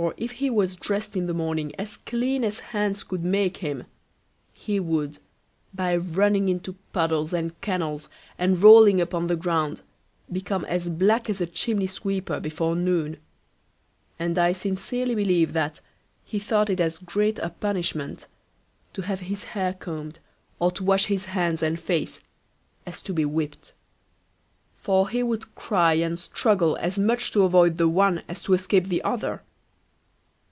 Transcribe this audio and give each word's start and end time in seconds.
For 0.00 0.14
if 0.16 0.30
he 0.30 0.48
was 0.48 0.76
dressed 0.76 1.14
in 1.14 1.26
the 1.26 1.34
morning 1.34 1.74
as 1.78 1.98
clean 1.98 2.42
as 2.42 2.60
hands 2.60 3.04
could 3.04 3.22
make 3.22 3.58
him, 3.58 3.84
he 4.54 4.80
would, 4.80 5.18
by 5.74 5.94
running 5.94 6.48
into 6.48 6.76
puddles 6.94 7.34
and 7.34 7.60
kennels, 7.60 8.08
and 8.38 8.62
rolling 8.62 8.98
upon 8.98 9.26
the 9.26 9.36
ground, 9.36 9.82
become 10.32 10.64
as 10.64 10.88
black 10.88 11.28
as 11.28 11.42
a 11.42 11.46
chimney 11.46 11.86
sweeper 11.88 12.40
before 12.40 12.74
noon; 12.76 13.18
and 14.18 14.38
I 14.38 14.52
sincerely 14.52 15.14
believe 15.14 15.52
that 15.52 15.82
he 16.24 16.38
thought 16.38 16.70
it 16.70 16.80
as 16.80 16.96
great 16.96 17.38
a 17.40 17.50
punishment 17.50 18.26
to 18.94 19.02
have 19.02 19.20
his 19.20 19.44
hair 19.44 19.74
combed, 19.74 20.18
or 20.60 20.70
to 20.72 20.82
wash 20.84 21.06
his 21.06 21.26
hands 21.26 21.62
and 21.62 21.78
face, 21.78 22.20
as 22.86 23.02
to 23.02 23.12
be 23.12 23.26
whipped; 23.26 23.74
for 24.78 25.10
he 25.10 25.22
would 25.22 25.54
cry 25.54 25.92
and 25.94 26.18
struggle 26.18 26.76
as 26.78 26.98
much 26.98 27.32
to 27.32 27.42
avoid 27.42 27.76
the 27.76 27.88
one 27.88 28.22
as 28.28 28.42
to 28.44 28.54
escape 28.54 28.88
the 28.88 29.02
other. 29.02 29.42